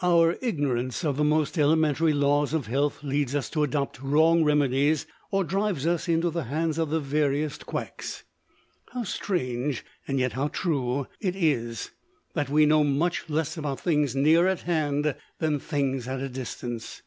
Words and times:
Our 0.00 0.38
ignorance 0.40 1.04
of 1.04 1.18
the 1.18 1.22
most 1.24 1.58
elementary 1.58 2.14
laws 2.14 2.54
of 2.54 2.66
health 2.66 3.02
leads 3.04 3.34
us 3.34 3.50
to 3.50 3.62
adopt 3.62 4.00
wrong 4.00 4.42
remedies 4.42 5.04
or 5.30 5.44
drives 5.44 5.86
us 5.86 6.08
into 6.08 6.30
the 6.30 6.44
hands 6.44 6.78
of 6.78 6.88
the 6.88 6.98
veriest 6.98 7.66
quacks. 7.66 8.22
How 8.92 9.02
strange 9.04 9.84
(and 10.08 10.18
yet 10.18 10.32
how 10.32 10.48
true) 10.48 11.08
it 11.20 11.36
is 11.36 11.90
that 12.32 12.48
we 12.48 12.64
know 12.64 12.84
much 12.84 13.28
less 13.28 13.58
about 13.58 13.78
things 13.80 14.16
near 14.16 14.46
at 14.48 14.62
hand 14.62 15.14
than 15.40 15.58
things 15.60 16.08
at 16.08 16.20
a 16.20 16.30
distance. 16.30 17.02